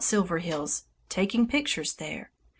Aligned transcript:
Silverheels, 0.03 0.85
taking 1.09 1.47
pictures 1.47 1.93
there. 1.93 2.31